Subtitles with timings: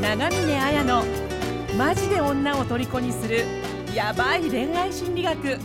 [0.00, 1.04] 長峰綾の
[1.76, 3.44] マジで女を虜にする
[3.94, 5.58] ヤバい恋愛心理学。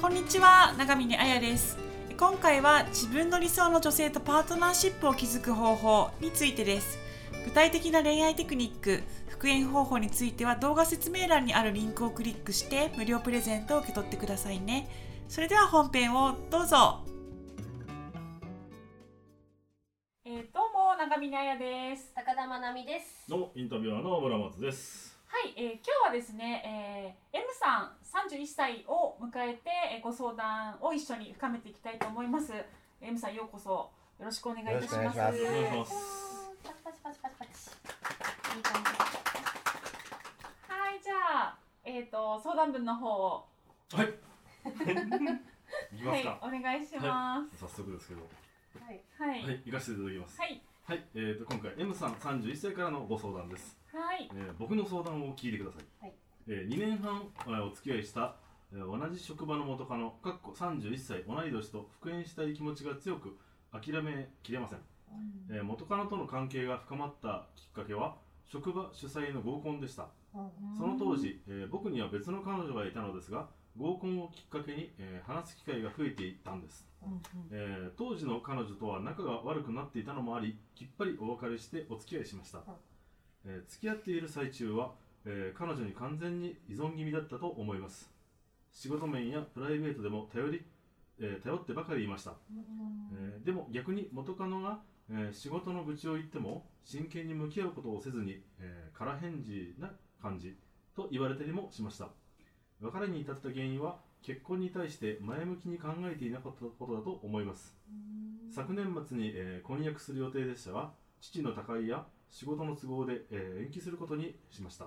[0.00, 1.78] こんにちは長峰彩です。
[2.18, 6.98] 今回は自分の理想の女性とパートナーシップを築く方法についてです。
[7.44, 14.88] 具体的な恋愛テクニック復縁方法については動画説明欄にあるリンクをクリックして無料プレゼントを受け取ってくださいね。
[15.28, 17.04] それでは本編をどうぞ。
[20.24, 20.61] えー、ど
[21.02, 23.28] うも長峰彩です高田真奈美です。
[23.28, 25.18] どうもインタビュアーの村松です。
[25.26, 32.52] はい、えー今日はですね、えー M さん31歳を迎えて、えーご相談を一緒に深めていきたいと思います。
[33.00, 35.18] M さんようこそよろしくお願いいたします。
[35.18, 35.92] よろしくお願いします。
[36.62, 37.50] パチパチパチパチパチ。
[38.56, 38.90] いい感じ。
[40.70, 43.48] はい、じゃあ、えっ、と相談文の方を
[43.92, 44.06] はい。
[45.92, 46.38] いきまはい。
[46.42, 48.20] お願いしま早速ですけど、
[48.86, 49.00] はい。
[49.16, 49.20] す。
[49.20, 50.40] はい、はい、行かせていただきます。
[50.40, 53.78] はい、はい、えーと今回 M さん31歳からのご相談です。
[53.92, 55.84] はい、えー僕の相談を聞いてください。
[56.04, 56.12] はい
[56.48, 58.34] えー2年半、えーお付き合いした、
[58.72, 63.38] えー同じ職場の元カノ、かっこ31歳同い年と復縁したい気持ちが強く
[63.72, 64.78] 諦めきれません。
[65.50, 68.16] えー元カノとの関係が深まったきっかけは
[68.46, 70.08] 職場主催の合コンでした。
[70.76, 73.46] その当時、えー僕には別の彼女がいたのですが
[73.78, 76.86] 合コンをきっかけに、えー話す機会が増えていったんです、
[77.50, 82.58] えー当時の彼女とは仲が悪くなっていたのもありきっぱりお別れしてお付き合いしました、
[83.44, 84.92] えー付き合っている最中は、
[85.24, 88.10] えー彼女に完全に依存気味だったと思います。
[88.72, 90.62] 仕事面やプライベートでも頼り、
[91.18, 92.34] えー頼ってばかりいました。
[93.14, 100.56] えーでも逆に元カノが、えー仕事の愚痴を言っても真剣に向き合うことをせずに、えー空返事な感じ
[100.94, 102.08] と言われたりもしました
[102.82, 107.76] 別れに至った原因は結婚に対して前向きに考えていなかったことだと思います。
[108.54, 114.86] 昨年末に、えー婚約する予定でしたが父の他界や仕事の都合で、えー延期することにしました。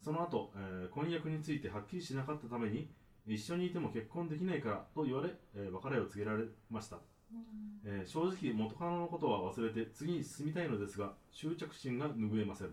[0.00, 2.88] その後、えー婚約についてはっきりしなかったために
[3.26, 6.98] 一緒にいても結婚できないからと言われ、えー別れを告げられました。
[7.84, 12.68] えー正直元カノのことは忘れて次に進みたいのですが執着心が拭えません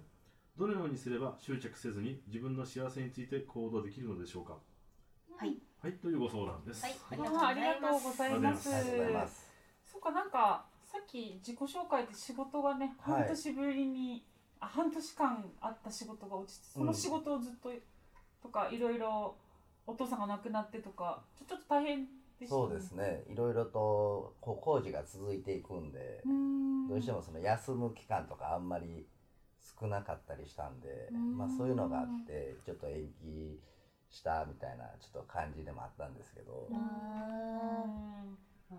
[0.57, 4.53] どのようにすれば執着せずに自分の幸せについて行動できるのでしょうか？
[5.37, 5.57] はい。
[5.81, 8.69] はいというご相談です、はいありがとうございます。
[8.73, 9.45] ありありがとうございます。
[9.83, 14.25] そっかなんかさっき自己紹介で仕事がねはい半年ぶりに、
[14.61, 17.69] あ半年間あった仕事が落ちてその仕事をずっと、
[18.41, 19.35] とかいろいろ
[19.85, 22.05] お父さんが亡くなってとかちょちょっと大変
[22.39, 23.23] でしたそうですね。
[23.29, 29.05] いろいろとこう工事が続いていくんでうー、んどうしてもその休む期間とかあんまり
[29.79, 33.59] 少なかったりしたんでうーん、まあそういうのがあってちょっと延期
[34.09, 36.67] したみたいなちょっと感じでもあったんですけど。
[36.69, 36.79] うー、ん
[38.71, 38.77] うん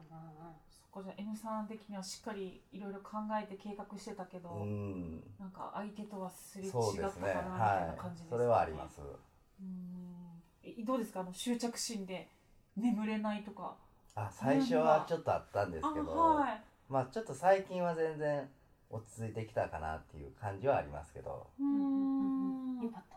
[0.69, 6.81] そっかじゃあ M さん的にはしっかりいろいろ考えて計画してたけど、うん、なんか相手とはすれ違った。
[7.11, 8.37] かなみたいなは感じですか？
[8.37, 8.39] ね、い。
[8.39, 9.01] それはあります。
[9.01, 10.43] うーん。
[10.65, 11.21] えどうですか？
[11.21, 12.28] あの執着心で
[12.77, 13.77] 眠れないとか。
[14.15, 16.63] あ、最初はちょっとあったんですけあど、はい。
[16.89, 18.49] まあちょっと最近は全然
[18.91, 22.85] 落ち着いてきたかなっていう感じはありますけど、うーん。
[22.85, 23.17] よかった。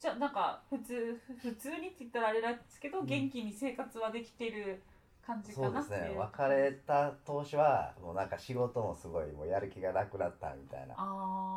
[0.00, 3.06] じゃあなんか普通ふ普通にって言ったらあれなんですけど、うん。
[3.06, 4.82] 元気に生活はできてる
[5.22, 6.10] 感じかなそうですね。
[6.10, 10.96] 別れた当初はもうなんか仕事もすごいもうやる気がなくなったみたいな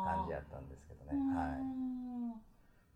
[0.02, 1.20] 感じやったんですけどね。
[1.26, 1.66] はい。
[1.82, 2.32] ん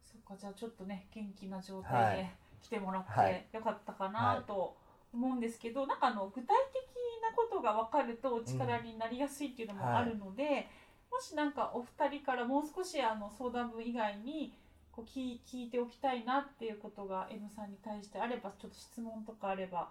[0.05, 2.31] そっかじゃあちょっとね元気な状は態でい。
[2.63, 3.41] 来てもらっはい。
[3.41, 4.77] てよかったかはないと
[5.13, 6.83] 思うんですけど、なんかあの具体的
[7.23, 10.69] なことが分かるとお力になりやすいっていうのもあるので、
[11.11, 14.53] もしなんかお二人からもう少しあの相談文以外に
[14.93, 19.89] こう聞聞いておきたいなっていうことが M さんに対してあればちょっと質問とかあれば、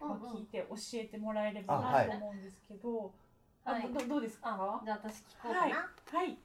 [0.00, 2.08] まあ、聞いて教えてもらえればない。
[2.08, 3.12] と思うんですけど、
[3.64, 3.82] あはい。
[3.92, 4.50] どどうですか？
[4.50, 5.60] あ、じゃあ私聞こうかな。
[5.60, 5.72] はい。
[5.72, 6.38] はい。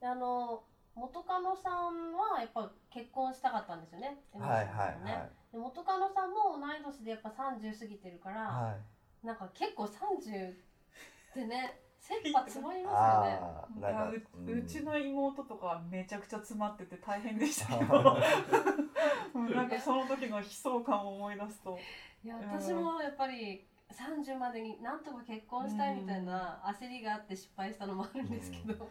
[0.00, 0.62] であの
[0.94, 4.18] 元カノさんはやっぱ結婚したかったんですよね。
[5.52, 8.76] 元カノさんも同い年でやっぱ30過ぎてるから、は
[9.22, 9.26] い。
[9.26, 10.54] なんか結構30っ
[11.32, 14.22] てね、切羽詰まりますよね。
[14.46, 18.16] ううちの妹とかはめちゃくちゃ詰まってて大変でしたけあど
[19.34, 21.78] うんなんかその時の悲壮感を思い出すと。
[22.22, 22.48] いやうん。
[22.50, 28.90] 私もやっぱり30までになんとか結婚したいみたいな焦りがあって失敗したのもあるんですけど、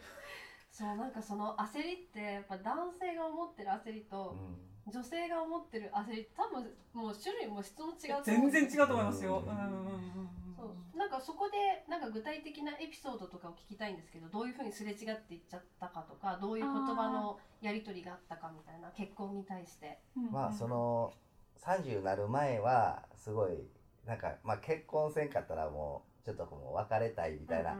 [0.72, 9.44] そうなんかその焦りってやっぱ男性が思ってる焦りとうん女性が思ってる焦り多分もう種類も質も違う全然違うと思いまますよ。
[9.46, 10.98] ううんんうんうんそう。
[10.98, 19.98] なんかそこでなんか具体的なエピソードとかを聞きたいんですけどどういうふうにすれ違っていっちゃったかとかどういう言葉のやり取りがあったかみたいな結婚に対して。
[20.32, 21.12] まあその
[21.58, 23.68] 30になる前はすごい
[24.06, 27.76] なんかまあ結婚せんかったらもうちょっともう別れたいみたいな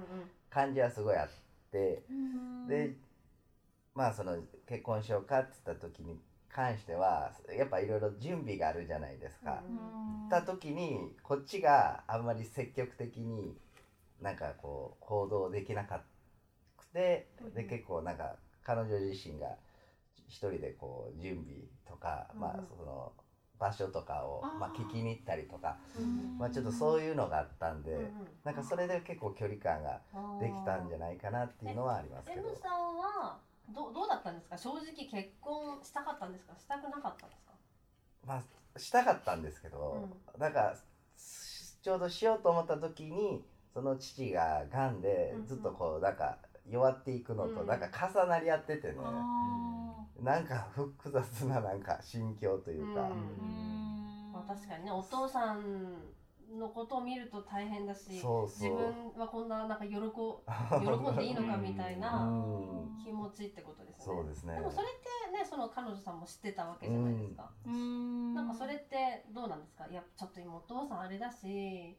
[0.50, 2.02] 感じはすごいあっって
[2.68, 2.96] で
[3.94, 6.18] まあその結婚しようかって言った時に
[6.58, 9.62] 関してはやっぱいろいろ準備があるじゃないですか。
[10.28, 13.56] た時にこっちがあんまり積極的に
[14.20, 16.02] なんかこう行動できなか
[16.76, 18.34] くてで結構なんか
[18.64, 19.46] 彼女自身が
[20.26, 23.12] 一人でこう準備とか、まあうんその
[23.60, 26.38] 場所とかをまあ聞きに行ったりとか、うん。
[26.38, 28.12] まあ、ちょっとそういうのがあったんで、う
[28.44, 30.00] なんかそれで結構距離感が
[30.40, 32.48] できたんじゃないかなっていうのはありますけど。
[33.74, 34.56] どどうだったんですか？
[34.56, 36.54] 正直結婚したかったんですか？
[36.58, 37.52] したくなかったんですか？
[38.26, 38.42] ま
[38.74, 40.74] あしたかったんですけど、なんか
[41.16, 45.46] しちょうどしようと思った時にその父ががんでうんうん。
[45.46, 46.38] ずっとこうなんか
[46.68, 47.66] 弱っていくのとうん。
[47.66, 53.16] なんか重なり合っててね、あなんか複雑ななんか心境というか、うんーう
[54.30, 54.32] ん。
[54.32, 55.94] まあ、確かにねお父さん
[56.56, 58.70] のことを見ると大変だしそうそう。
[58.70, 62.98] 自分はこんななんか喜 喜んでいいのかみたいうなん。
[63.04, 64.04] 気持ちってことですね。
[64.04, 64.54] そうですね。
[64.54, 64.90] でもそれっ
[65.30, 67.50] てねその彼女さんも知ってたわけじゃないですか。
[67.66, 68.34] うん。
[68.34, 69.86] なんかそれってどうなんですか？
[69.86, 71.98] いやちょっと今お父さんあれだし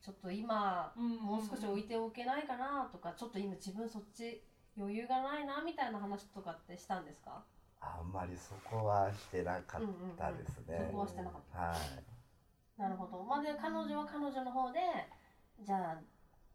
[0.00, 1.16] ちょっと今うん。
[1.16, 4.44] もう少し置いておけないかなとかちょっと今自分そっち
[4.76, 7.44] 余裕がないなみたいな話とかってしたんですか？
[7.80, 9.82] あんまりそこはしてなかっ
[10.16, 10.86] たですね。
[10.88, 11.58] そこはしてなかった。
[11.58, 11.76] はい
[12.78, 13.22] なるほど。
[13.22, 14.80] まあ、で彼女は彼女の方で
[15.60, 16.00] じゃあ、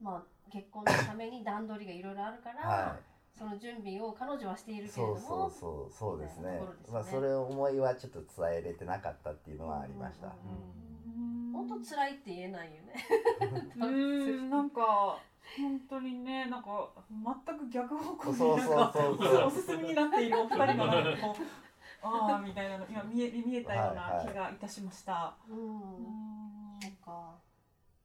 [0.01, 2.95] まあ、結婚のために段取りがいろいろあるから、は
[3.37, 10.27] その準備を彼女はしていい、るけれどそもうそうそうそうですねすねまあそれ思いはちょっと伝えれてなかったっていうのはありました。
[10.27, 10.33] うん
[11.53, 12.93] 本当辛いって言えないよね。
[13.81, 15.19] うんなんか
[15.57, 16.89] 本当にねなんか
[17.45, 20.85] 全く逆方向そうそうになんかそうそう おすすめになっているお二人の
[22.01, 25.35] ああみたいなの今見え見えたような気がいたしました。
[25.49, 27.35] うん、うんそっか。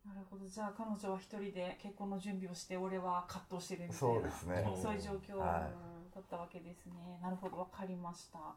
[0.07, 4.73] なるほどじゃあ彼女は一人で結婚の準備をして俺は葛藤してるみたいそうなですね。
[4.83, 5.69] そういう状況は
[6.15, 6.93] だったわけですね。
[7.23, 8.39] なるほどわかりました。
[8.39, 8.55] あ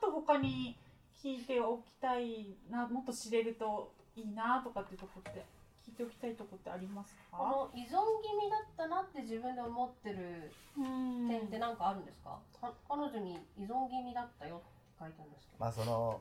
[0.00, 0.76] と他に
[1.22, 5.44] 聞いておきたいなもっと知れるといいなとかっていうとこって
[5.86, 7.44] 聞いておきたいとこってありますこか？
[7.44, 7.88] の依存
[8.22, 15.58] 気味だったなって自分で思ってるうん点って何かあるんですか、か彼女に依存気味だったよって書いてあるんですけど。
[15.58, 16.20] まあその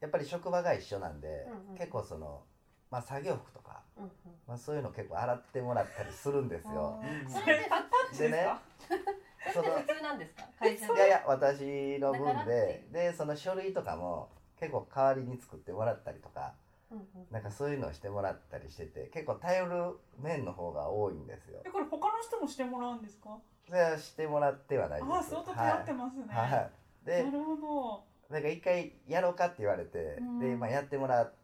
[0.00, 1.78] やっぱり職場が一緒なんで、うんうん。
[1.78, 2.42] 結構その
[2.90, 4.10] まあ作業服とか、うんうん。
[4.46, 6.98] まあそういうの結構洗ってもらったりするんですよ。
[7.26, 8.60] そそれってれタッチですか？
[9.54, 10.44] その普通なんですか？
[10.58, 14.28] 会社いやいや私の分ででその書類とかも
[14.58, 16.54] 結構代わりに作ってもらったりとか
[16.90, 17.26] うんうん。
[17.30, 21.60] なんかそういうのをしてもらったりしてて結構頼る面の方が多いんですよ。
[21.64, 23.36] えこれ他の人もしてもらうんですか？
[23.66, 25.12] それはしてもらってはないです。
[25.12, 26.24] ああ相当頼ってますね。
[26.28, 26.70] はい、はい、
[27.08, 28.04] でなるほど。
[28.34, 31.34] なんか一回やろうかって言われて、うんで、まあ、やってもらっ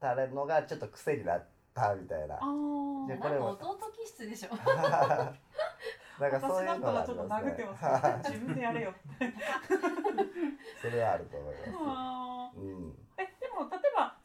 [0.00, 3.08] たのがちょっと癖になったみたいなああ。
[3.08, 4.54] でなんか弟気質でしょ
[6.20, 8.22] なんかそういうの私だったらがありますちょっと殴ってねますね。
[8.30, 8.94] 自分でやれよ。
[10.80, 13.07] それはあると思いますうん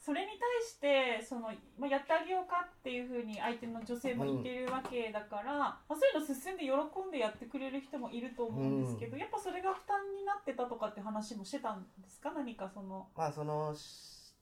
[0.04, 12.34] それに対してその、まあ、やってあげようかっていうふうに相手の女性も言ってるわけだから、まあ、そういうの進んで喜んでやってくれる人もいると思うんですけど、やっぱそれが負担になってたとかって話もしてたんですか？
[12.36, 13.08] 何かその。
[13.16, 14.34] まあそのし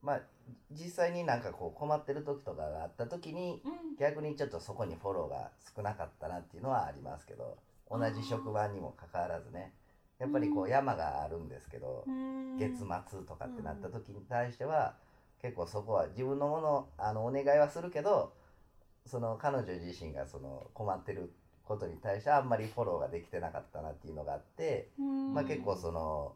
[0.00, 0.20] まあ
[0.70, 3.72] 実際になんかこう困ってる時とかがあった時にうん。
[3.98, 7.58] 逆にちょっとそこにフォローが少なかったなっていうのはありますけど
[7.90, 9.72] 同じ職場にもかかわらずね
[10.18, 10.70] やっぱりこううん。
[10.70, 12.56] 山があるんですけど、うん。
[12.58, 14.94] 月末とかってなった時に対しては、
[15.40, 18.32] 結構そこは自分のものあのお願いはするけど
[19.06, 21.32] その彼女自身がその困ってる
[21.64, 25.34] ことに対してあんまりフォローができてなかったなっていうのがあって、うん。
[25.34, 26.34] まあ、結構その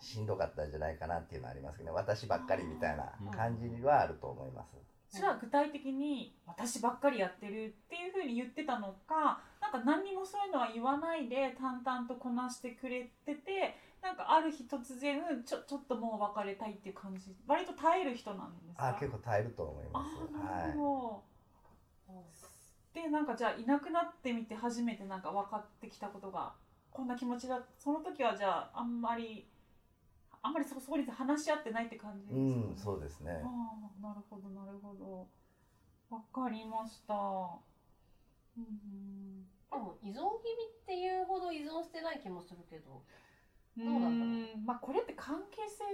[0.00, 4.76] しんどかったんじゃないかなっていうのはありますけど、ね、私ばっかりみたいな感じはあると思います。
[5.12, 17.36] それは具体的に私ばっかりやってるっていうふうに言ってたのかなんか何にもそういうのは言わないで淡々とこなしてくれててなんかある日突然ちょちょっともう別れたいっていう感じ。
[17.46, 18.88] 割と耐える人なんですか？
[18.88, 20.16] あ結構耐えると思いあます。
[20.16, 21.22] ーなはいるほ
[22.08, 26.52] ど、でなんかじゃあいなくなってみて初めてなんか分かってきたことが
[26.90, 29.46] こんな気持ちだその時はじゃああんまり
[30.42, 33.42] あんまりそそこに話し合ってないって感じですか、ねうん、そうですね。
[33.44, 35.28] ああなるほどなるほど。
[36.10, 37.14] わかりました。
[38.56, 43.02] うんでも依存気味っていうほど依存してない気もするけど。
[43.78, 43.84] うん。
[43.84, 44.58] どうなんだろう？
[44.58, 45.84] んまあこれって関係性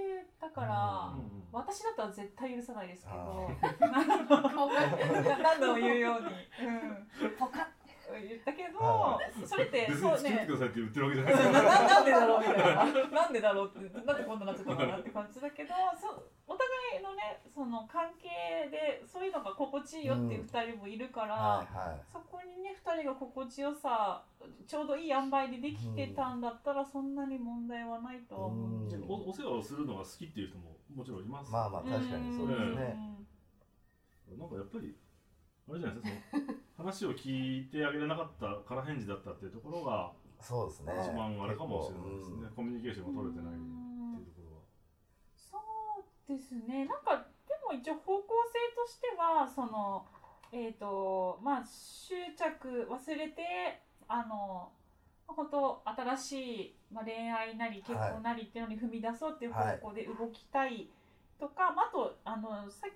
[0.41, 3.17] だから、うん私だったら絶対許さないですけど。
[3.17, 3.49] あ
[3.81, 6.27] 何度も言うように、
[6.67, 7.67] うん、ポカッ
[8.15, 10.31] 言ったけど、はそれって別にそうね。
[10.31, 11.35] 作ってくださいって言ってるわけじゃない。
[11.35, 21.67] で すなかなんでだろうみたいななんでだろうってなんでこんななっちゃったのかなって感じだけどそお互いのねその関係でそういうのが心地いいよっていう2人もいるから、
[22.07, 24.23] そこにね2人が心地よさ
[24.67, 29.15] ちょうどいい塩梅でできてたんだったらそんなに問題はないとは思うんですけど。
[29.15, 31.53] おお世話をするのが好きっていう人ももちろんいます。
[31.53, 33.19] まあまあ確かにそうですね。
[34.37, 34.95] なんかやっぱり
[35.71, 40.93] あれじゃないですかその話を聞いてあげれなかった空返事だったっていうところがそうですね。
[41.03, 42.57] 一番あれかもしれないですね、結構。
[42.57, 44.63] コミュニケーションが取れてないってうんいうところは
[45.35, 45.59] そ
[45.99, 46.87] うですね。
[46.87, 50.07] なんかでも一応方向性としてはその
[50.53, 54.71] えっ、とまあ執着忘れてあの
[55.27, 60.89] 本当新しい、まあ、恋愛なり結婚なりっていうのに踏み出そうっていう方向で動きたい
[61.39, 62.95] とか、まあ、あとあのさっき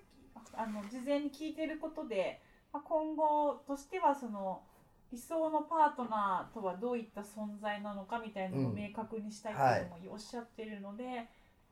[0.55, 2.41] あの事前に聞いてることで、
[2.73, 4.61] まあ、今後としてはその
[5.11, 11.25] 理想のパートナーとはどういった存在なのかみたいなのをうん明確にしたいっていうのもおっしゃってるので、なん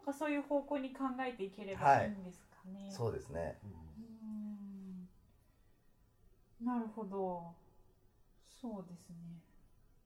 [0.06, 2.86] かそういう方向に考えていければいいんですかね。
[2.90, 5.08] そうですねうん
[6.64, 7.42] なるほど。
[8.62, 9.16] そうですね。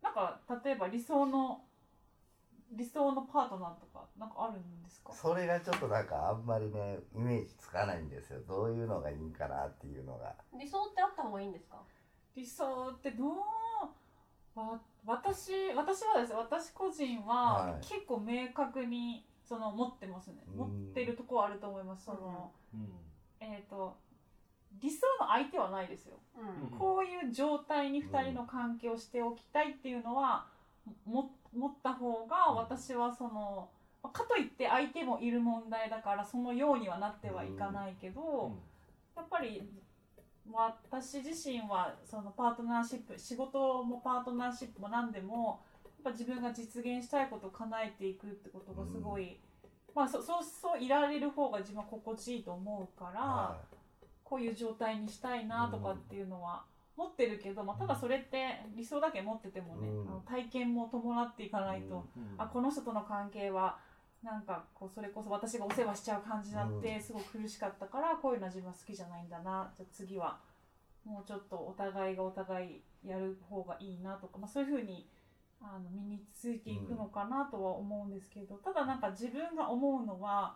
[0.01, 1.61] なんか例えば理想の
[2.75, 5.13] 理想のパートナーとかなんかあるんですか？
[5.13, 8.41] それがちょっとなんかあんまりねイメージつかないんですよ。
[8.47, 10.33] どういうのがいいんかなっていうのが。
[10.59, 11.77] 理想ってあった方がいいんですか？
[12.35, 14.59] 理想ってどう？
[14.59, 17.81] わ私私はですね私個人ははい。
[17.81, 20.43] 結構明確にその持ってますね。
[20.51, 20.57] うん。
[20.57, 22.05] 持ってるとこはあると思います。
[22.05, 22.89] その、うん。
[23.39, 23.95] えっ、と
[24.81, 26.15] 理想の相手はないですよ。
[26.37, 26.73] うん。
[26.73, 26.79] うん。
[26.79, 30.47] こういう状態に2人の関係をしておきたいっていうのは、
[31.05, 32.55] も持った方がうん。
[32.57, 33.69] 私はその
[34.13, 38.51] かといって相手もいる問題だからそのようにはなってはいかないけど、
[39.15, 39.67] やっぱり
[40.51, 49.39] 私自身はそのパートナーシップ仕事もパートナーシップも何でもやっぱ自分が実現したいことを叶えていくってことがすごい、
[49.95, 53.21] まあそそうそういられる方が自分は心地いいと思うから。
[53.21, 53.57] は
[54.25, 56.63] こういう状態にしたいなとかっていうのは
[56.97, 60.07] 持ってるけど、まあ、ただそれって理想だけ持っててもね、うん。
[60.07, 62.35] あの体験も伴っていかないと、うん。
[62.37, 63.77] あこの人との関係は
[64.23, 67.01] なんかこうそれこそ私がお世話しちゃう感じになってうん。
[67.01, 70.37] すごく苦しかったからこういうのは自分は好きじゃないんだなじゃあ次は
[71.03, 75.07] もうちょっとお互いがお互いやる方がいいなとか、まあ、そういうふうに
[75.61, 80.55] あの身についていくのかなとは思うんですけど、ただなんか自分が思うのは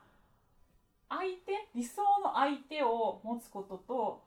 [1.07, 4.21] 相手理想の相手を持つことと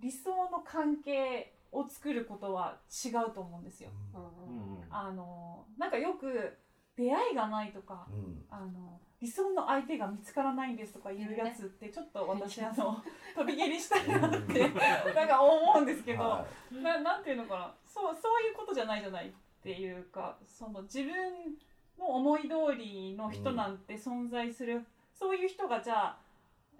[0.00, 3.90] 理想の関係を作ることは違うと思うんですよ。
[4.14, 4.20] うん。
[4.20, 4.74] うんうん。
[4.74, 6.56] うんあのなんかよく
[6.96, 8.44] 出会いがないとかうん。
[8.50, 13.02] あの理想の相手が見つからないんですとかいうやつってちょっと私 あの
[13.36, 14.70] 飛び蹴りしたいなって
[15.14, 17.74] なんか思うんですけど、はななんていうのかな。
[17.86, 21.58] そうそういうことじゃないじゃないっていうかその自分
[21.98, 26.18] の思い通りの人なんて存在する、そういう人がじゃあ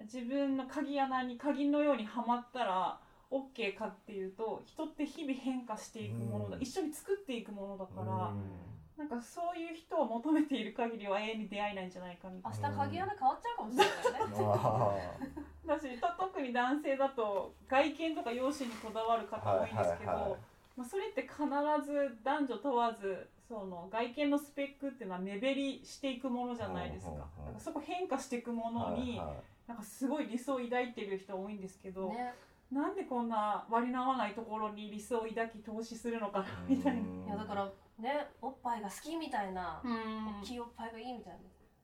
[0.02, 2.98] 自分の鍵穴に鍵のようにはまったら
[3.30, 6.62] OK かっていうと人って日々変化していくものだ、うん。
[6.62, 8.70] 一緒に作っていくものだから、うん。
[8.98, 15.30] なんかそういう人を求めている限りは永遠に出会えないんじゃないかみたい明日鍵穴変わっちゃうかもしれないね。
[15.66, 20.40] だしと特に男性だと外見とか容姿にこだわる方多いんですけど、はいはいはい。
[20.76, 21.38] まあ、それって必
[21.86, 29.36] ず男女問わずその外見のスペックっていうのは目減りしていくものじゃないですか,、からそこ変化していくもーのに、はいはい。
[29.68, 32.34] なんかすごい理想を抱いてる人多いんですけど、ね
[32.72, 37.00] なんでこんな割り合わないところに理想を抱き投資するのかみたいな。
[37.00, 37.26] うん。
[37.26, 37.64] いやだから
[37.98, 40.40] ねおっぱいが好きみたいなうん。
[40.40, 41.38] 大きいおっぱいがいいみたいな。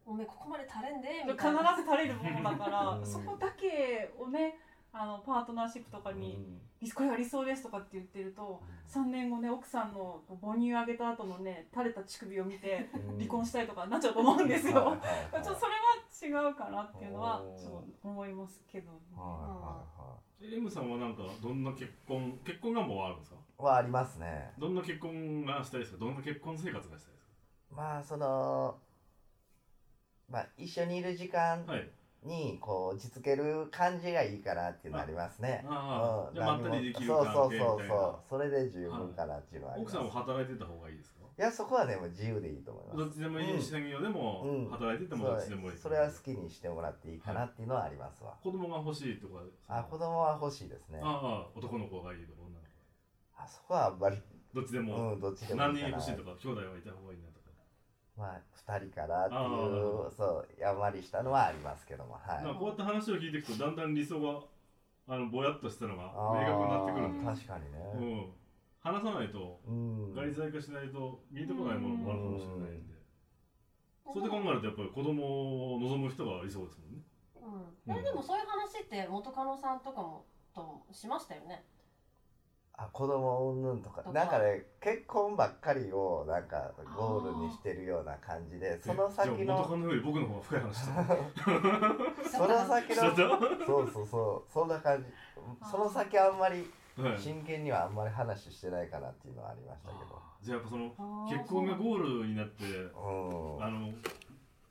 [0.07, 1.77] おめえここまで垂れんでみ必たいな。
[1.77, 3.07] ず垂れるものだから、うん。
[3.07, 4.59] そこだけをね
[4.93, 6.39] あのパートナーシップとかに、
[6.95, 13.19] これが理想ですとかって言ってると3年後ね奥さんの母乳あげた後のね垂れた乳首を見てうん。
[13.19, 14.75] 離婚したいとかなっちゃうと思うんですよ。
[14.77, 14.99] はいはい
[15.33, 15.43] はい。
[15.43, 15.67] ちょっとそ
[16.31, 23.37] れは違うかなっていうのはちょっと思いますけど、ね、はいは M さんはなんかどんな結婚結婚願望はあるんですか？
[23.37, 24.53] いはいはありますね。
[24.59, 25.99] どんな結婚がしたいですか？
[25.99, 27.27] どんな結婚生活がしたいです
[27.75, 28.77] まあその
[30.31, 31.89] まあ一緒にいる時間かはい。
[32.23, 35.65] にこう落ち着ける感じがいいかなっていうのありますね。
[35.69, 36.35] ああ、うん。
[36.35, 37.67] じゃあまったりできるそう関係みたいな。
[37.69, 41.16] そうそうそうそれで十分かなっていうのはあります、奥さんも働いてた方がいいですか？
[41.39, 42.97] いやそこはねもう自由でいいと思います。
[42.97, 44.71] どっちでもいいし、産業でもうん。
[44.71, 51.01] 働いててもどっちでもいい、それは好きにしてもらっていいかなっていうのはありますわ、子供が欲しいとかあ子供は欲しいですね。
[51.03, 54.17] あああ男の子がいいとか女の子そこはあんまり。
[54.55, 57.47] どっちでも、うんどっちでも何人欲しいとか兄弟はいた方がいいなとか。
[58.17, 58.41] まあ
[58.73, 62.59] 2人からっていうそうやんわりしたのはありますけどもはい。
[62.59, 64.41] こうやって話を聞いていくとだんだん理想が
[65.07, 68.27] あのぼやっとしたのが明確になってくるんで、確かにね、うん、
[68.87, 70.15] 話さないとうん。
[70.15, 72.95] 外在化しないと見えてこないものもあるかもしれないんで。
[74.07, 77.03] それで考えるとやっぱり子供を望む人がいそうですもんね。
[77.87, 80.25] うん、えでもそういう話って元カノさんとかも
[80.55, 81.65] ともしましたよね。
[82.79, 84.03] あ子供うんぬんとか。
[84.13, 92.31] なんかね結婚ばっかりをなんかゴールにしてるような感じでその先えじゃあ元のカノより僕の方が深い話した。
[92.31, 93.17] その先の
[93.67, 94.53] そうそうそう。
[94.53, 95.09] そんな感じ。
[95.69, 96.67] その先あんまりはい
[97.19, 100.19] 真剣にはあんまり話してないかなっていうのはありましたけど。
[100.43, 103.65] じゃあやっぱその結婚がゴールになってうん。
[103.65, 103.89] あの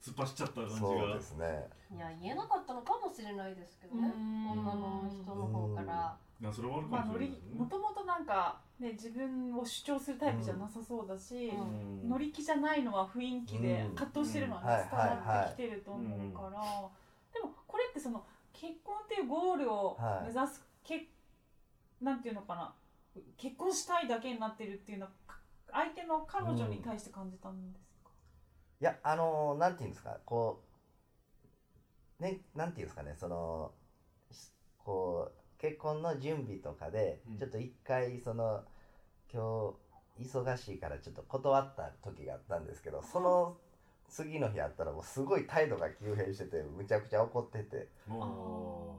[0.01, 1.67] 突っ走っちゃった感じそうがですね。
[1.95, 4.11] いや言えなかったのかもしれないですけどね。
[4.15, 4.49] うん。
[4.51, 6.17] 女の人の方から。
[6.41, 7.37] いやそれはあるかまあ、もしれない。
[7.55, 12.01] もともとなんか、ね、自分を主張するタイプじゃなさそうだし、うん。
[12.01, 13.95] うん乗り気じゃないのは雰囲気でうん。
[13.95, 16.61] 葛藤してるのは伝わってきてると思うから、
[17.33, 20.33] でもこれってその結婚っていうゴールをはい。
[20.33, 21.07] 目指す、け
[22.01, 22.73] なんていうのかな。
[23.37, 25.37] 結婚したいだけになってるっていうのはか
[25.71, 28.09] 相手の彼女に対して感じたんですか、
[28.81, 30.17] いやあのなんていうんですか？
[30.25, 30.61] こ
[32.19, 33.15] うねなんていうんですかね？
[33.17, 33.71] その
[34.31, 37.37] しこう結婚の準備とかでうん。
[37.37, 38.63] ちょっと一回その
[39.33, 39.73] 今
[40.17, 43.55] 日忙しいからちょっと断った時があったんですけどその
[44.09, 47.87] 次の日あったらもうすごい態度が急変しててむちゃくちゃ怒ってて。
[48.07, 48.97] も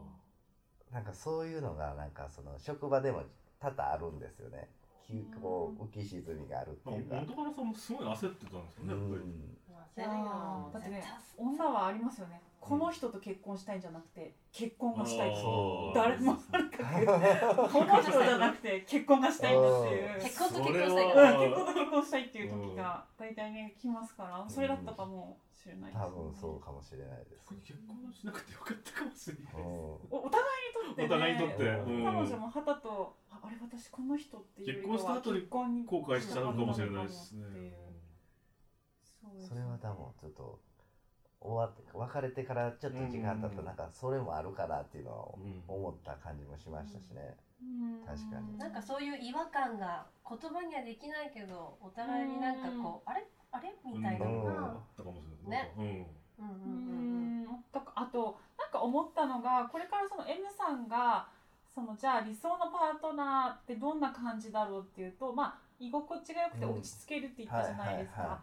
[0.93, 3.23] なんかそういうのがなんかその職場でも
[3.61, 4.69] 多々あるんですよね。
[5.07, 7.17] 急こう浮き沈みがあるっていうか。
[7.17, 9.31] 元カノさんもすごい焦ってたんですよねやっぱり。
[9.97, 11.05] いやーだってね
[11.39, 15.31] 女はありますよねこの人と結婚したいんじゃなくて結婚がしたい
[15.95, 20.21] 誰もとにかくこの人じゃなくて結婚がしたいんだっていう。
[20.21, 21.15] 結婚と結婚したいうん。
[21.15, 27.55] から結婚と結婚したいっていう時が大体ね来ますからそれだったかもしれないです、ね、多分そうかもしれないです。
[27.63, 32.05] 結婚しなくてよかったかもしれないおお互いにとって、ね、お互いにとってうん。
[32.05, 37.45] 彼女も肌とああれ私この人っていう結婚した後に結婚に後悔しちゃうかもしれないですね。
[39.39, 40.61] それは多分ちょっと
[41.41, 47.37] 終わって別れてからちょっと時間経ったらなんかそれもあるかなっていうのはうん思った感じもしましたしね。
[47.63, 48.05] うん。
[48.05, 48.59] 確かに。
[48.59, 53.25] なんかそういう違和感が言葉にはできないけどお互いになんかこうあれ？
[53.53, 53.75] あれ？
[53.85, 54.27] みたいな。
[54.27, 54.45] のうん。
[54.45, 55.85] があったかもしれないうん。
[55.85, 56.05] うんうんう
[56.41, 57.43] うん。
[57.45, 57.47] ん。
[57.73, 61.29] だかあとなんか思ったのがこれからその M さんが
[61.75, 66.73] そのじゃあ理想のパートナーってどんな感じだろうっていうとまあ居心地が良くてうん。
[66.79, 68.41] 落ち着けるって言ったじゃないですか、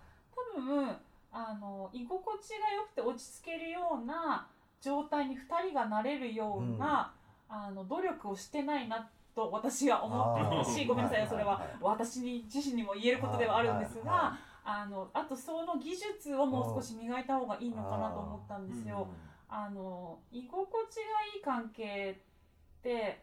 [0.55, 0.95] 多分
[1.33, 4.47] あの居心地が良くて落ち着けるような
[4.81, 7.11] 状態に2人がなれるような、
[7.49, 10.87] あの努力をしてないなと私は思ってるあしー。
[10.87, 11.25] ごめんなさいは。
[11.25, 19.07] いそれは私に自身にも言えることではあるんですが、あのあとその技術をもう少し磨いた方がいいのかなと思ったんですよ。
[19.49, 21.01] あの居心地が
[21.35, 22.19] いい関係
[22.79, 23.21] って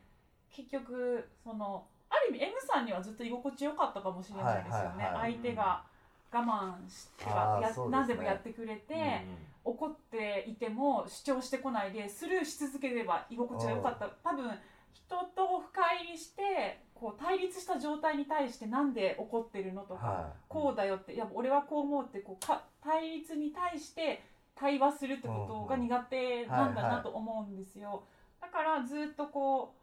[0.51, 5.33] 結局そのある意味 M さんにはずっと居心地良かったかもしれないですよね、はいはいはい。
[5.33, 5.85] 相手が
[6.32, 7.74] 我慢してあーや、ね。
[7.90, 9.24] 何でもやってくれて、
[9.64, 14.08] 怒っていても主張してこないでスルーし続ければ居心地が良かった。
[14.22, 14.50] 多分
[14.92, 24.22] 人と深入りしてこう対立した状態に対してなんで怒ってるのとか、はこうだよっていや俺はこう思うってこうか対立に対して
[24.54, 28.04] 対話するってことが苦手なんだなと思うんですよ、
[28.40, 29.79] だからずっとこう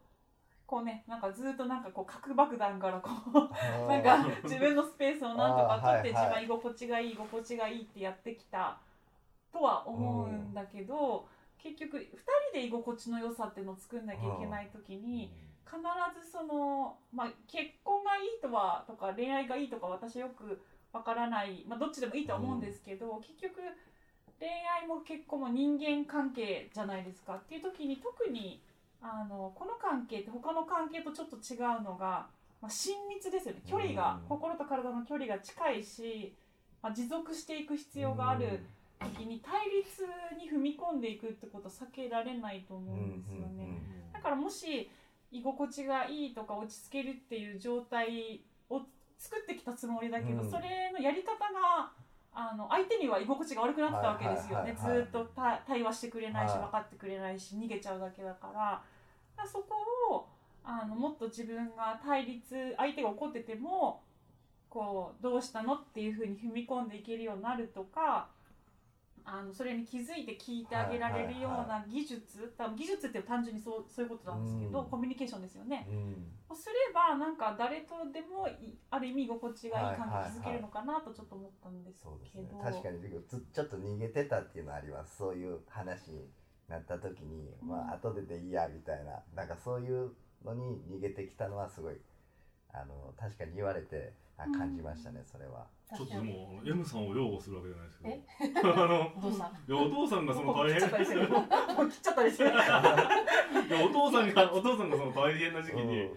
[0.68, 3.88] こうねなんかずっとなんかこう核爆弾からこうい。
[3.88, 6.44] なんか自分のスペースをなんとか取ってあーはいはい。
[6.44, 8.78] 自分居心地がいい居心地がいいってやってきた
[9.50, 11.26] とは思うんだけど
[11.58, 12.00] 結局2
[12.52, 15.32] 人で居心地の良さっていうのを作んなきゃいけない時に
[15.64, 15.80] 必
[16.24, 20.60] ずその、まあ、結婚がいいとはとか恋愛がいいとか私よく
[20.92, 23.60] わからない、まあ、どっちでもいいとは思うんですけど、結局
[24.40, 24.48] 恋
[24.80, 27.34] 愛も結婚も人間関係じゃないですか。
[27.34, 28.62] っていう時に特に
[29.00, 32.26] あのこの関係って他の関係とちょっと違うのが、
[32.60, 33.62] まあ、親密ですよね。
[33.66, 34.28] 距離が、うん。
[34.28, 36.34] 心と体の距離が近いし、
[36.82, 38.60] まあ、持続していく必要がある
[39.00, 40.02] 時に対立
[40.36, 43.80] に踏み込んでいくってことは避けられないと思うんですよね。
[44.12, 44.90] だからもし
[45.30, 48.80] 居心地がいいとか落ち着けるっていう状態を
[49.18, 50.50] 作ってきたつもりだけど、うん。
[50.50, 51.92] それのやり方が
[52.40, 54.62] あの相手には居心地が悪くなったわけですよ。
[54.62, 56.60] ね、ずっとた対話してくれないしはい。
[56.60, 58.52] 分かってくれないし逃げちゃうだけだから。
[58.52, 58.82] だか
[59.42, 59.74] らそこ
[60.14, 60.28] を
[60.62, 64.02] あのもっと自分が対立相手が怒ってても
[64.70, 68.28] こうどうしたのっていうふうに踏み込んでいけるようになるとか
[69.30, 74.90] あのそれに気づいて聞いてあげられるような技術、多分技術って単純にそうそういうことなんですけど、うん。
[74.90, 75.86] コミュニケーションですよね。
[75.90, 76.56] うん。
[76.56, 82.00] すればなんか誰とでもいある意味居心地がいい関はいはいはい係築けるのかなとちょっと思ったんです
[82.32, 82.62] けど、ね。
[82.62, 85.18] 確かにずちょっと逃げてたっていうのはあります。
[85.18, 86.26] そういう話に
[86.68, 89.22] なった時に、まあ後ででいいやみたいな。
[89.34, 90.12] なんかそういう
[90.42, 91.96] のに逃げてきたのはすごい
[92.72, 95.66] あの確かに言われてあ感じましたね、それは。
[95.96, 98.84] ちょっともう M さんを擁護するわけじゃないですけど。
[98.84, 106.16] あのどうしたいやお父さんがその大変切っちゃったりしてるもう切っちゃったりしてるいやお父さんが お父さんがその大変な時期にうん。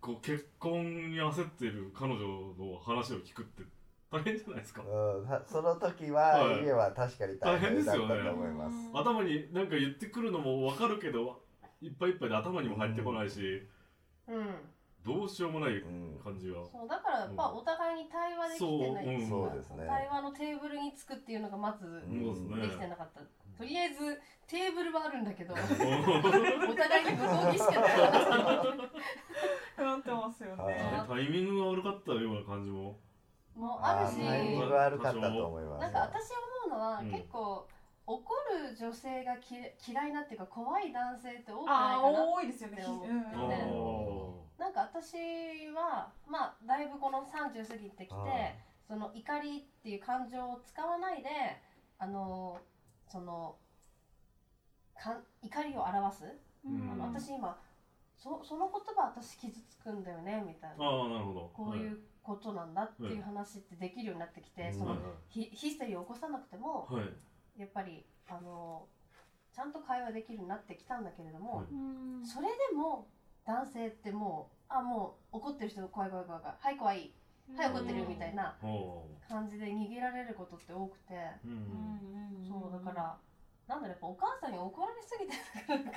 [0.00, 2.20] こう結婚に焦っている彼女
[2.58, 3.62] の話を聞くって
[4.10, 4.82] 大変じゃないですか。
[4.82, 6.64] うん、たその時は、はい。
[6.64, 8.30] 家は確かに大変だったと大変ですよね。
[8.30, 8.76] 思います。
[8.92, 11.40] 頭になんか言ってくるのも分かるけど
[11.80, 13.62] いっぱいいっぱいで頭にも入ってこないし、
[14.26, 14.54] うん
[15.04, 19.06] どうしようもないうん、感じは、そうだからやっぱお互いに対話できてない。
[19.06, 19.50] ですそううん。
[19.50, 19.86] そうですね。
[19.86, 22.02] 対話のテーブルにつくっていうのがまず
[22.60, 23.20] できてなかった、
[23.56, 25.60] とりあえずテーブルはあるんだけど おう
[26.76, 27.90] 互いに向こうにしかない。
[29.76, 30.92] 話なってますよね。
[30.94, 32.98] あんタイミングが悪かったような感じも。
[33.56, 35.80] もあるしータイミング悪かったと思います。
[35.80, 36.30] なんか私
[36.68, 37.10] 思うのは、うん。
[37.10, 37.66] 結構
[38.10, 38.34] 怒
[38.66, 39.54] る女性がき
[39.86, 42.82] 嫌いなっていうか怖い男性って多くないあかな多いですよね。
[44.58, 45.14] なんか私
[45.70, 48.14] はまあだいぶこの30過ぎてきて、
[48.88, 51.28] その怒りっていう感情を使わないで
[51.98, 52.58] あの
[53.06, 53.54] その
[54.98, 56.24] かん怒りを表す、
[56.66, 56.90] うん。
[56.90, 57.56] あの私今
[58.18, 60.84] そその言葉私傷つくんだよねみたいな。
[60.84, 61.50] あーなるほど。
[61.54, 64.78] こういうことなんだっていう話ってできるようになってきて、うん。
[64.78, 67.08] そのはいヒヒステリーを起こさなくてもはい、はい
[67.60, 68.86] やっぱりあの
[69.54, 71.66] ちゃんと会話できるようになってきたんだけれども、
[72.24, 73.06] それでも
[73.44, 77.12] 男性ってもうあもう怒ってる人怖い怖い怖い怖いはい怖い
[77.56, 83.16] はい怒ってるみたいなお感じで逃げられることって多くて、ーうんそうだから
[83.68, 85.34] なんだろうやっぱお母さんに怒られすぎて
[85.68, 85.90] なんか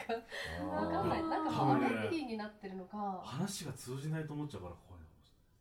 [0.61, 0.85] あー。
[0.85, 1.23] わかんない。
[1.23, 5.03] なんかもうアレルギーになってるのか、話が通じないと思っちゃうから怖いの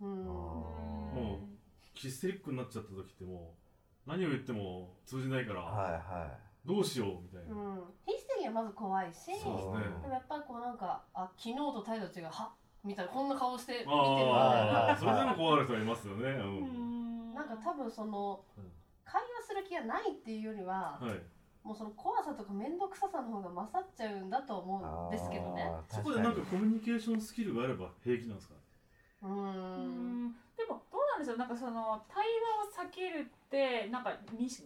[0.03, 1.49] うん、もう
[1.95, 3.62] ヒステリックになっちゃった時ってもう
[4.07, 9.41] 何を言っても通じないから、はいはどうしようみたいな、うん、ヒステリーはまず怖いしい。
[9.43, 10.01] そうですね。
[10.03, 12.51] でもやっぱりこうなんかあ昨日と態度違うはっ
[12.85, 14.33] みたいなこんな顔して見てるみたいな。
[14.33, 17.33] ああそれでも怖い人はいますよね、ううん。
[17.33, 18.73] んなんか多分そのうん。
[19.05, 25.71] 会話する気がないっていうよりは、はい、もうその怖さとか面倒くささの方が勝っちゃうんだと思うんですけどね。
[25.89, 28.61] そこでなんかコミュニケーションスキルがあれば平気なんですかね。
[29.23, 30.27] うん。
[30.29, 30.33] ん。
[30.57, 32.25] でもなんでしょうなんかその対
[32.75, 34.61] 話を避けるってなんかに2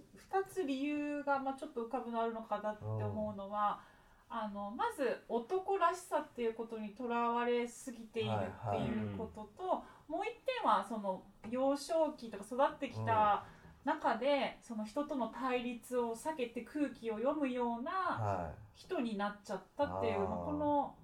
[0.48, 3.80] つ理由がまあちょっと浮かぶのあるのかなって思うのは、
[4.28, 9.64] あのまず男らしさっていうことにとらわれすぎているっていうことと、
[10.08, 13.44] もう一点はその幼少期とか育ってきた
[13.84, 20.28] 中で、その人との対立を避けて空気を読むようなは人になっちゃったっていうあー。
[20.28, 20.94] まあこの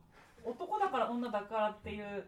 [0.45, 2.25] 男だから女だからっていう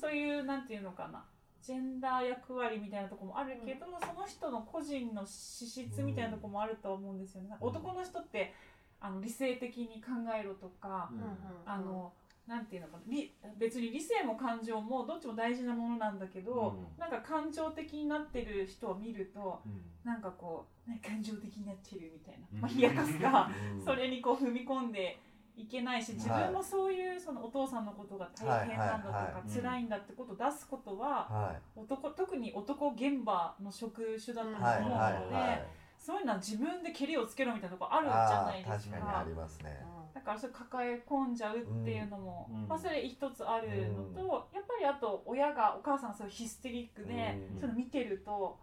[0.00, 1.24] そういうなんていうのかな
[1.62, 7.56] ジェンダー役割みたいなところもあるけど、その人の個人の資質みたいなところもあるとは思うんですよね。
[7.60, 8.54] うん男の人って
[9.00, 11.24] あの理性的に考えろとか、うんうん
[11.66, 12.12] あの
[12.48, 23.50] なんていうのかな理別に理性も感情もどっちも大事なものなんだけど、うんなんか感情的になってる人を見るとうんなんかこう、ね、感情的になってるみたいな、うんまあ、冷やかすか。
[23.78, 23.84] い。
[23.84, 25.18] それにこう踏み込んで
[25.58, 34.52] いけないし自分もそういうそのお父さんのことが大変なんだとかはい辛いんだってことを出すことはは男特に男現場の職種だとい。
[34.52, 35.66] 思うのではい。
[35.98, 39.84] そういうのは自分で蹴りをつけろみたいなとこあるじゃないです確かにあかりますね。
[40.14, 42.68] だからそれ抱え込んじゃうっていうのも、うん。
[42.68, 47.60] まあ、それ一つあるのと、やっぱりあと親がお母さんがそういうヒステリックで、うん。
[47.60, 48.58] その見てると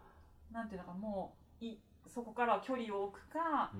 [0.51, 1.77] なんていうのかもうい
[2.08, 3.71] そこからは距離を置くか、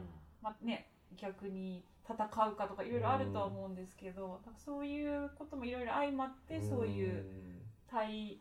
[0.41, 7.26] まあね、逆に戦うかとかいろいろあるとは思うんですけど、だからそういうこともいろいろ相まってそういう
[7.89, 8.39] 対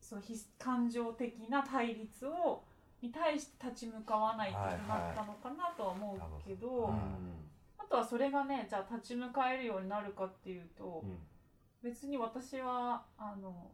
[0.00, 2.62] そのひ感情的な対立を
[3.00, 6.92] に対して立ち向かわないとなかったのかなとは思うけど、はい
[7.78, 11.04] あとはそれがねじゃあ立ち向かえるようになるかっていうと、
[11.82, 13.70] 別に私はあの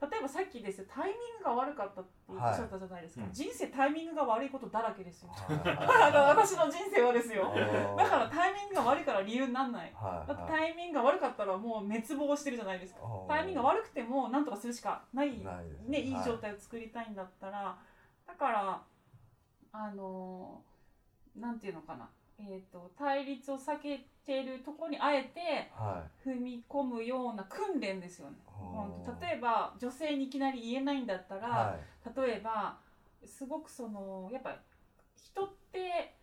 [0.00, 3.34] 例えばさっきですよタイミングが悪かったっておっしゃったじゃないですか、はいうん。
[3.34, 7.50] 人生タイミングが悪いことだらけですよ、 私の人生はですよ。
[7.50, 7.60] はい。
[7.96, 9.92] だからタイミングが悪いから理由にならない。
[9.94, 10.28] はい。
[10.28, 13.00] だってタイミングが悪かったらもう滅亡してるじゃないですか。
[13.26, 15.38] タイミングが悪くても何とかするしかない
[15.86, 16.22] ね、いい。
[16.24, 17.76] 状は態を作りたいんだったら、
[18.26, 18.82] だから
[19.72, 20.68] あのー
[21.40, 22.08] なんていうのかな、
[22.40, 28.36] えー、と対立を避けてるところにあえては踏み込むような訓練ですよね。
[28.46, 32.28] ほうほんと例えば女性にいきなり言えないんだったいら、はい。
[32.28, 32.78] 例えば
[33.24, 34.56] すごくそのやっぱ
[35.16, 36.14] 人って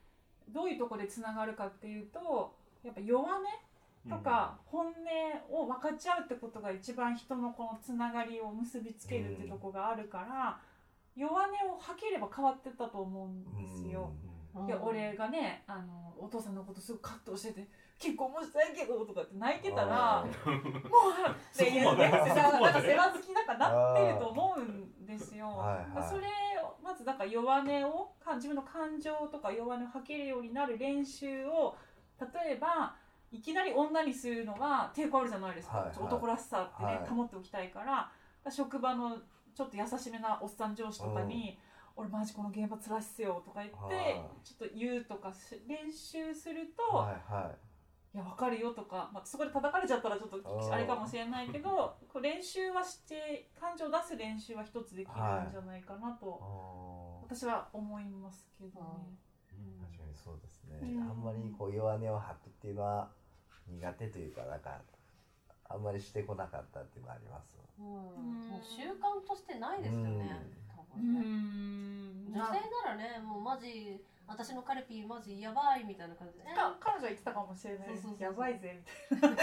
[0.49, 3.43] どういうところでつながるかっていうとやっぱ弱音
[4.10, 4.93] とか本音
[5.51, 10.60] を分かち合うってことが一番人のこのつながりを結びつけるってとこがあるから、
[11.15, 14.12] 弱音を吐ければ変わってったと思うんですよ。
[14.30, 14.35] うん
[14.68, 17.68] いや俺がねあのお父さんのことすごくカットしてて
[18.00, 22.18] 結婚もしたいけどとかって泣いてたらあもうーっていうねな
[22.70, 25.48] んか世話好きなんかなってると思うんですよ。
[25.48, 26.10] はいはい。
[26.10, 26.28] それ
[26.62, 31.76] をまずなんか弱音をか自分の感情とか弱音を吐けるようになる練習を
[32.20, 32.96] 例えば
[33.32, 35.96] いきなり女にするのが抵抗あるじゃないですか、はいはい。
[36.00, 37.08] 男らしさってね、はい。
[37.10, 38.10] 保っておきたいから
[38.52, 39.18] 職場の
[39.54, 41.58] ちょっと優しめなおっさん上司とかに
[41.95, 44.21] 「俺マジこの現場辛いっすよ」とか言ってはい。
[44.43, 47.65] ちょっと言うとかし練習すると、はいはい。
[48.17, 59.17] や分かるよとか、まあ、そこで叩かれちゃったらちょっとうんあれかもしれないけど こう練習はして感情を出す練習は一つできるんじゃないかなと、私は思いますけどね。
[59.81, 61.10] 確かにそうですね、うん。
[61.10, 63.10] あんまりこう弱音を吐くっていうのは
[63.67, 64.81] 苦手というかなんか
[65.69, 68.49] あんまりしてこなかったっていうのはありますうんうん。
[68.49, 70.41] もう習慣としてないですよね、
[70.95, 77.89] 女性ならねもうマジ私のカルピーマジやばいみたいな感じで、か彼女は言ってたかもしれない。
[77.89, 79.38] ですそうそうそうやばいぜみたいな。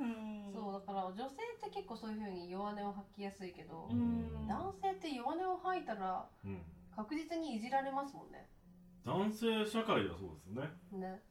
[0.00, 4.46] うんそうだから女性って結構そういうふうに弱音を吐きやすいけど、うん。
[4.48, 6.62] 男性って弱音を吐いたらうん。
[6.96, 8.48] 確実にいじられますもんね。
[9.04, 10.68] 男性社会ではそうですよね。
[10.92, 11.22] ね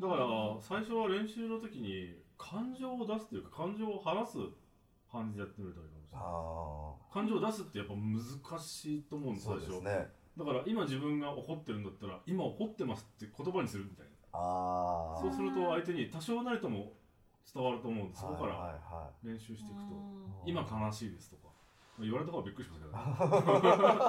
[0.00, 0.26] だから
[0.60, 4.38] 最初は練習の時に感情を出すというか感情を話す
[5.10, 6.26] 感じでやってみるといいかもしれない。
[6.26, 10.08] あ感情を出すってやっぱ難しいと思うんです最初ですね。
[10.36, 14.12] だから今自分が怒ってるんだったら今怒ってますって言葉にするみたいな。
[14.38, 16.92] ああそうすると相手に多少なりとも
[17.52, 18.06] 伝わると思う。
[18.06, 19.96] んですそこからはいは練習していくと
[20.46, 21.46] い今悲しいですとか。
[21.98, 23.00] 言われた方はびっくりしますけどね。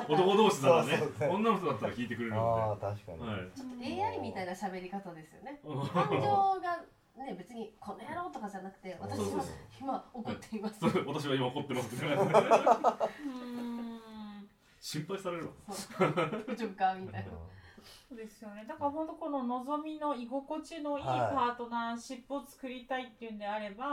[0.11, 0.97] 男同士ならね。
[0.97, 5.61] そうそうね女の人だったら聞いてくれるああの確かに、で、はい、ちょっと AI みたいな喋り方ですよね。
[5.63, 6.83] 感情が
[7.25, 9.43] ね別にこの野郎とかじゃなくて私は
[9.81, 10.79] 今怒っています。
[11.05, 11.95] 私は今怒ってます。
[14.79, 15.51] 心配されるわ。
[15.73, 16.13] そう。
[16.47, 16.93] 大丈夫か？
[16.95, 17.31] みたいな。
[18.09, 18.65] そうですよね。
[18.67, 21.49] だから本当この望みの居心地のいいパはい。
[21.51, 23.85] ートナーシップを作りたいっていうんであれば、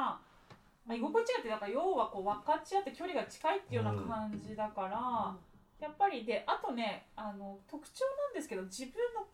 [0.86, 5.36] まあ、居心地がってだから要はこう分かち合って距離が近いっていうような感じだから、
[5.80, 9.28] やっぱりであとねあの特徴なんですけど自分の考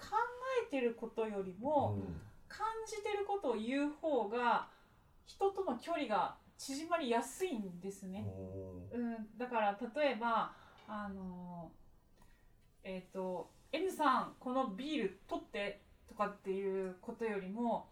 [0.66, 1.98] えてることよりも、
[2.50, 4.68] 感じてることを言う方が
[5.24, 8.26] 人との距離が縮まりやすいんですね。
[8.92, 10.52] うん、だから例えば
[10.86, 11.70] あの
[12.82, 17.88] えっ、と N さんこのビール取ってとかっていうことよりも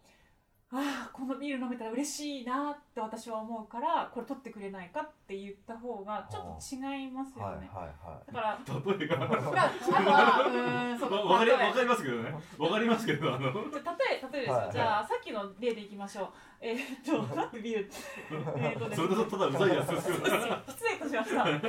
[0.71, 7.67] ああこのビール飲めたら嬉しいなって私は思うからこれ取ってくれないかって言った方がちょっと違いますよね。
[7.73, 8.59] はいはいはだから
[8.99, 9.17] 例えが。
[9.17, 12.33] まああとはうーんそうわわかり例えわかりますけどね。
[12.59, 13.51] わかりますけどあの。
[13.51, 14.47] 例え例えです。
[14.49, 14.71] よ、はい。
[14.71, 16.27] じゃあさっきの例でいきましょう。
[16.61, 17.81] えーっと なんでビール？
[17.81, 17.95] って
[18.29, 19.07] えーっとですね。
[19.07, 20.25] それだとただうざいやつですけど
[20.67, 21.49] 失礼いたしました。
[21.49, 21.65] えっと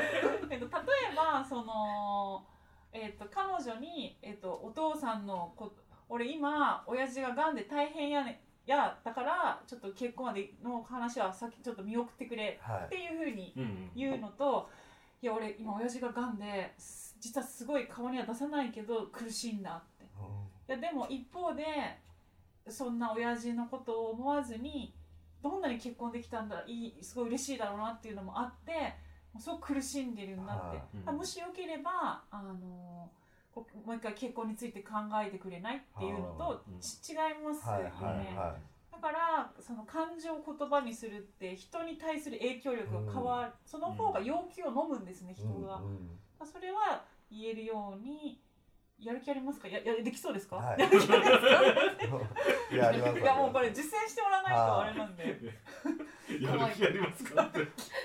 [0.50, 0.68] 例え
[1.16, 2.44] ばその
[2.92, 5.72] えっと彼女にえっとお父さんのこ
[6.10, 12.84] 俺今親父が癌で大変やねやだからちょっと結婚までの話はさっきちょっと見送ってくれいはい。
[12.86, 13.90] っていうふうにうんうん。
[13.96, 14.70] 言うのと、
[15.20, 20.04] いや俺今親父が癌です実はすごい顔には出さないけど苦しいんだって。
[20.04, 21.64] いやでも一方で
[22.68, 24.94] そんな親父のことを思わずに
[25.42, 28.72] どんなに結婚できたんだいいすごい嬉しいだろうなっていうのもあって
[29.32, 30.86] もうすごく苦しんでるんだって、はい。
[31.08, 33.10] うんもしよければあのこ
[33.54, 34.92] もう一回結婚について考
[35.24, 36.80] えてくれないっていうのとうん。
[36.80, 38.56] ち違いますよはいね、はいは
[38.92, 45.84] だからその感情を言葉にするって人に対する影響力が変わる、その方が要求を飲むんですねい人が、うん。
[45.86, 48.40] うんそれは言えるように
[48.98, 49.68] やる気ありますか？
[49.68, 50.80] ややできそうですか、はい。
[50.80, 52.74] やる気ありますか？
[52.74, 53.18] いやあります。
[53.20, 55.24] いやもうこれ実践してもらわないとあれなんで。
[56.40, 57.42] やる気ありますか？
[57.42, 57.60] って。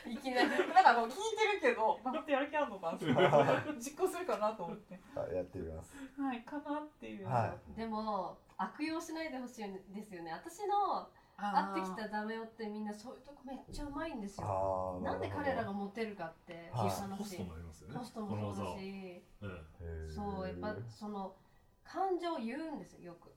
[0.09, 0.49] いきなり
[0.85, 2.97] なんかこう聞いてるけど、まあ、本当やる気あるのかな
[3.81, 4.99] 実行するかなと思って。
[5.15, 5.95] あやってみます。
[6.17, 7.27] はい、かなっていう。
[7.27, 10.31] はでも悪用しないでほしいんですよね。
[10.31, 15.01] 私の会ってきたダメ男ってみんなそういうとこめっちゃうまいんですよ。
[15.03, 16.69] なんで彼らがモテるかって。
[16.71, 16.87] はい。
[16.87, 17.17] いう話。
[17.17, 17.97] ホストもありますよね。
[17.97, 19.23] ホストもそうだし。
[19.41, 21.35] えそうやっぱその
[21.83, 23.31] 感情を言うんですよよく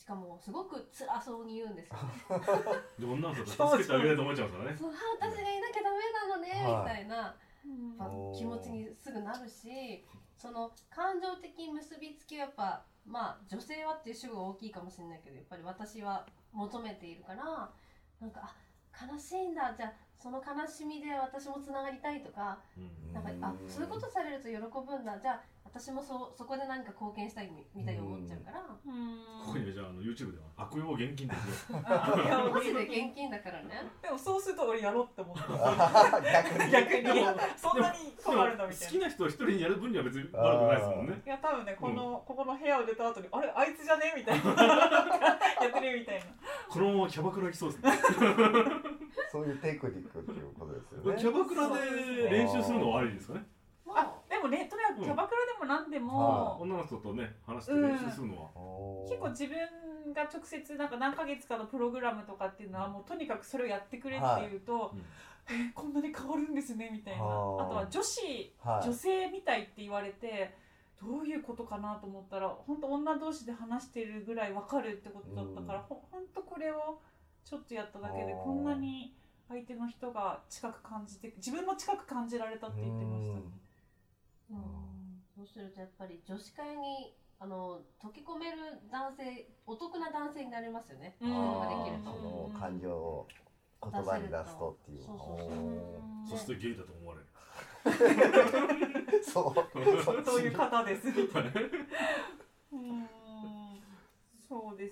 [0.00, 1.98] しかもすごく辛そうに言うんですよ
[2.38, 3.04] ね。
[3.04, 4.78] 女の人だったら助けてあげないと思っちゃうんですからね。
[4.80, 6.82] そうあ私がいなきゃダメなのね、はい。
[6.84, 7.36] みたいな。
[8.34, 10.02] 気持ちにすぐなるし
[10.34, 17.70] その感情的結びつきはやっぱまあ女性はっていう主語が大きいかもしれないけどやっぱり私は求めているから
[18.18, 19.74] なんかあ悲しいんだ。
[19.76, 23.12] じゃあその悲しみで私もつながりたいとかうん。
[23.12, 25.18] なんかうんあそういうことされると喜ぶんだ。
[25.20, 29.22] じゃあ私もそそこで何か貢献したいみみたいに思っちゃうから、うん。
[29.46, 31.34] ここにじゃああの YouTube では悪用現金で。
[31.84, 37.24] あいやマジで現金だからねでもそうすると俺やろうって思った逆に逆に
[37.56, 46.26] そんなに困るのみたいな好きな人を一人にやる分には別に悪くないですもんねいや多分ねこの、ここの部屋を出た後にあれあいつじゃねみたいなやってるみたいな
[46.68, 47.92] このままキャバクラ来そうですね
[49.30, 53.46] そういうテクニックっていうことですよねキャバクラで練習するのはありですかね
[53.94, 58.50] あでもねとにかくキャバクラでも何ではも、女の人とね話して練習するのは、
[59.08, 64.90] 結構自分が直接なんか何ヶ月かのプログラムとかっていうのはもうとにかくそれをやってくれっていうと、はい。
[64.94, 65.04] うん
[65.48, 67.22] えーこんなに変わるんですねみたいな。
[67.24, 68.86] あはあとは女子はい。
[68.86, 70.54] 女性みたいって言われて
[71.00, 75.86] どういうことかなと思ったら本当女同士で話してるぐらい分かるってことだったから、うん。
[75.86, 77.00] ほ本当これを
[77.44, 79.14] ちょっとやっただけでこんなに
[79.48, 83.34] 相手の人が近く感じて自分も近く感じられたって言ってました。
[83.34, 83.40] ね。
[83.40, 83.52] うん
[85.36, 88.56] そうするとやっぱり女子会にあの溶け込める
[88.92, 91.28] 男性お得な男性になれますよね、うん。
[91.28, 93.26] でき感情を
[93.82, 95.48] 言葉に出すとっていうそうそうそう。
[95.48, 95.54] う
[95.86, 97.26] んそしてゲイだと思われる。
[99.24, 100.24] そう。
[100.24, 101.06] そういう方です。
[101.06, 101.44] みたい。
[101.44, 101.50] な。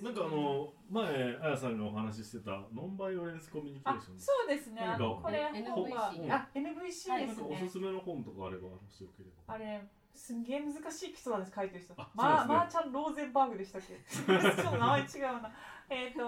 [0.02, 4.18] なんかあの前あやさんがお話ししてたノンバイオレンスコミュニケあーション。
[4.18, 4.80] そうですね。
[4.82, 7.26] あのこれ NVC 本があ NVC はい。
[7.26, 7.48] ですね。
[7.48, 9.54] なんかおすすめの本とかあればもしよければ。
[9.54, 9.82] あれ
[10.14, 11.94] すんげえ難しい基礎なんです書いてる人。
[11.96, 12.54] あまあ、ね。
[12.54, 13.94] マーチャン・ローゼンバーグでしたっけ？
[14.06, 15.52] ちょっと名前違うな。
[15.90, 16.20] えっ、と、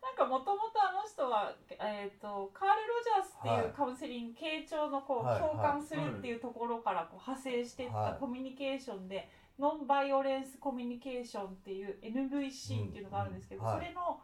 [0.00, 3.64] なんかもともとあの人は、えー、とカール・ロジャースってはい。
[3.66, 3.68] い。
[3.68, 5.40] うカウンセリング、傾聴のこう、はい。
[5.40, 8.18] 共感するっていうところからこう派生していったはい。
[8.18, 9.28] コミュニケーションで、
[9.60, 14.18] ノンバイオレンスコミュニケーションっていう NVC っていうのがあるんですけど、それの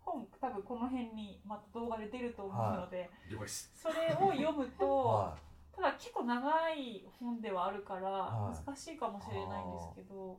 [0.00, 3.08] 本多分この辺にまた動画で出ると思うので、
[3.74, 5.36] それを読むと、 は
[5.72, 8.66] ただ結構長い本ではあるからはい。
[8.66, 10.38] 難しいかもしれないんですけど、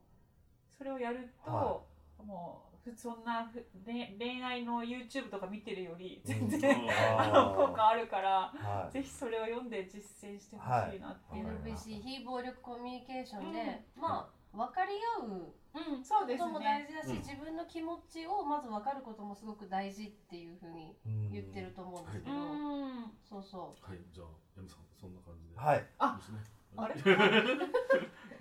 [0.70, 1.82] それをやると、は
[2.24, 6.50] もうふそんなふ恋恋愛の YouTube とか見てるよりうん。
[6.50, 6.88] 全然、
[7.18, 8.92] あ の効果あるからいはい。
[8.92, 11.56] ぜひそれを読んで実践してほしいなっていう、はい。
[11.74, 15.54] NVC 非暴力コミュニケーションで、まあ分かり合う
[15.96, 16.04] うん。
[16.04, 17.18] そうですことも大ね事だし、うん。
[17.18, 20.96] 自分の気持ちをまず分かることもすごく大事っていうふうに
[21.32, 25.58] 言ってると思うんですけうど、んそうそはいじゃあヤムさんそんな感じで。
[25.60, 25.86] はい。
[26.00, 26.40] あですね。
[26.78, 26.96] あれ？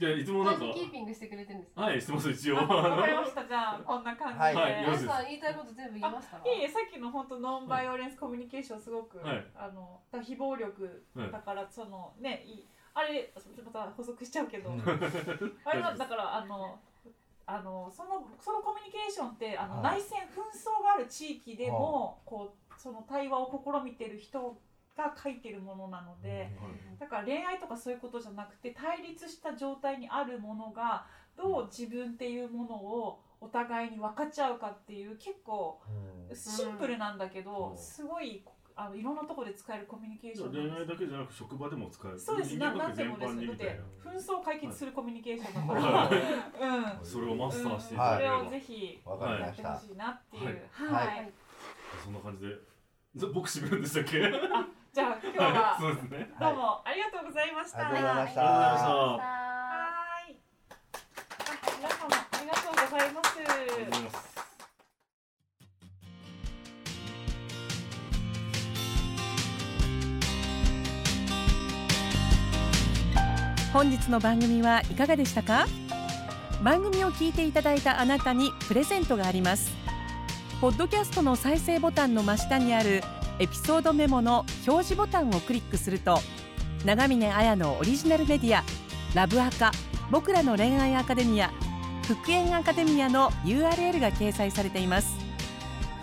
[0.01, 0.61] じゃあいつうもなんか。
[0.75, 1.83] キーピングしてくれてるんですか？
[1.83, 2.59] はいしてます一応。
[2.59, 3.44] あわかりました。
[3.46, 4.55] じゃあこんな感じで、はい。
[4.55, 6.38] はい皆さん言いたいこと全部言いました？
[6.38, 9.46] かいえいえさっきの本当ノンバイオレンスコミュニケーションすごく、はい。
[9.55, 13.33] あの非暴力はいだからそのねいあれ
[13.64, 14.83] また補足しちゃうけど、うん。
[15.64, 16.79] あれはだからあの
[17.46, 19.98] あのそのそのコミュニケーションってあの、はい。
[19.98, 24.57] 内戦紛争がある地域でも、こうその対話を試みてる人
[24.96, 26.50] が書いてるものなので、
[26.98, 35.81] だから恋愛とかそういうことじゃなくて対立した状態にあるものがどう自分っていうものをお互いに分かっちゃうかっていう結構
[36.29, 36.37] うん。
[36.37, 37.79] シンプルなんだけど、うん。
[37.79, 38.44] すごい
[38.81, 42.19] あのいろんなところで使えるコミュニケーション恋愛だけじゃなく職場でも使える。
[42.19, 42.57] そうです。
[42.57, 43.66] なんでもですだって
[44.03, 44.11] な。
[44.11, 47.05] 紛争を解決するコミュニケーションだから、はうん。
[47.05, 48.38] それをマスターしていただければ。
[48.40, 50.45] をぜひわかりましたやってほしいなっていう。
[50.47, 50.55] はい。
[50.55, 51.31] はい、はい。
[52.03, 52.57] そんな感じで。
[53.16, 54.19] じゃあ僕締めるんでしたっけ？
[54.93, 56.33] じゃあ今日はそうですね。
[56.40, 58.40] どうもありがとうございました、ありがとうございました。
[58.40, 58.49] は
[60.25, 60.40] い。
[60.40, 60.81] あ
[61.77, 63.29] 皆様ありがとうございます。
[63.37, 64.30] ありがとうございます
[73.72, 75.66] 本日の番組はいかがでしたか？
[76.64, 79.70] 番組を聞いていただいたあなたにプレゼントがあります。
[80.61, 83.00] ポッドキャストの再生ボタンの真下にある
[83.38, 86.18] エピソードメモの表示ボタンをクリックすると
[86.85, 88.64] 長峰綾のオリジナルメディア
[89.14, 89.70] ラブアカ
[90.11, 91.50] 僕らの恋愛アカデミア
[92.06, 95.16] 復縁アカデミアの URL が掲載されています。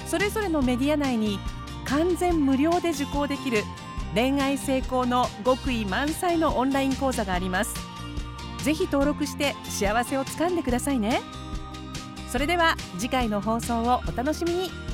[0.07, 1.37] それぞれのメディア内に
[1.83, 3.63] 完全無料で受講できる
[4.15, 7.73] 恋愛成功の極意満載のオンライン講座があります。
[8.63, 11.21] ぜひ登録して幸せをつかんでくださいね。
[12.29, 14.86] それでは次回の放送をお楽しみに。